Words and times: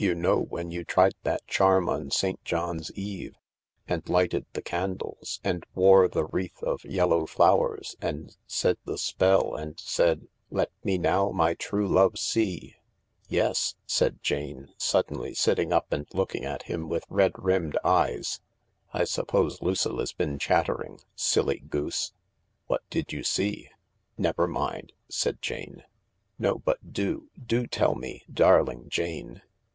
You 0.00 0.14
know 0.14 0.38
when 0.40 0.70
you 0.70 0.84
tried 0.84 1.14
that 1.24 1.44
charm, 1.48 1.88
on 1.88 2.12
St. 2.12 2.40
John's 2.44 2.92
Eve, 2.92 3.34
and 3.88 4.08
lighted 4.08 4.46
the 4.52 4.60
THE 4.60 4.60
LAKE 4.60 4.64
287 4.66 4.90
candles, 4.94 5.40
and 5.42 5.66
wore 5.74 6.06
the 6.06 6.24
wreath 6.26 6.62
of 6.62 6.84
yellow 6.84 7.26
flowers, 7.26 7.96
and 8.00 8.36
said 8.46 8.76
the 8.84 8.96
spell, 8.96 9.56
and 9.56 9.76
said, 9.80 10.28
* 10.38 10.50
Let 10.52 10.70
me 10.84 10.98
now 10.98 11.30
my 11.32 11.54
true 11.54 11.88
love 11.88 12.16
see'?"" 12.16 12.76
Yes," 13.28 13.74
said 13.86 14.22
Jane, 14.22 14.68
suddenly 14.76 15.34
sitting 15.34 15.72
up 15.72 15.92
and 15.92 16.06
looking 16.14 16.44
at 16.44 16.62
him 16.62 16.88
with 16.88 17.02
red 17.08 17.32
rimmed 17.34 17.76
eyes. 17.82 18.40
"I 18.92 19.02
suppose 19.02 19.60
Lucilla 19.60 20.06
's 20.06 20.12
been 20.12 20.38
chatter 20.38 20.80
ing. 20.86 21.00
Silly 21.16 21.58
goose!"" 21.58 22.12
What 22.68 22.82
did 22.88 23.12
you 23.12 23.24
see?"" 23.24 23.68
Never 24.16 24.46
mind," 24.46 24.92
said 25.08 25.42
Jane. 25.42 25.82
"No, 26.38 26.56
but 26.56 26.92
do— 26.92 27.30
do 27.44 27.66
tell 27.66 27.96
me— 27.96 28.22
darling 28.32 28.88
Jane." 28.88 29.42